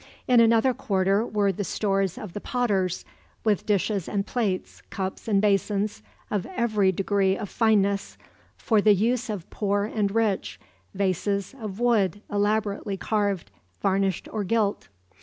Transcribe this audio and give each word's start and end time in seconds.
In 0.27 0.39
another 0.39 0.73
quarter 0.73 1.23
were 1.23 1.51
the 1.51 1.63
stores 1.63 2.17
of 2.17 2.33
the 2.33 2.41
potters, 2.41 3.05
with 3.43 3.67
dishes 3.67 4.09
and 4.09 4.25
plates, 4.25 4.81
cups 4.89 5.27
and 5.27 5.39
basins 5.39 6.01
of 6.31 6.47
every 6.47 6.91
degree 6.91 7.37
of 7.37 7.49
fineness, 7.49 8.17
for 8.57 8.81
the 8.81 8.95
use 8.95 9.29
of 9.29 9.47
poor 9.51 9.83
and 9.83 10.09
rich, 10.09 10.59
vases 10.95 11.53
of 11.53 11.79
wood 11.79 12.23
elaborately 12.31 12.97
carved, 12.97 13.51
varnished 13.79 14.27
or 14.31 14.43
gilt. 14.43 14.87